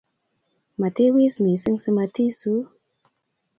matiwis 0.79 1.33
mising 1.43 1.77
simatisuu 1.83 2.61